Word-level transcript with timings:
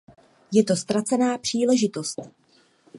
Je 0.53 0.63
to 0.63 0.75
ztracená 0.75 1.37
příležitost. 1.37 2.19